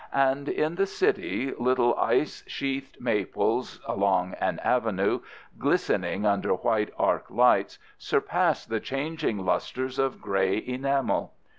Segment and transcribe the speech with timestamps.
[0.13, 5.19] And in the city little ice sheathed maples along an avenue,
[5.59, 11.33] glistening under white arc lights, surpass the changing lusters of gray enamel.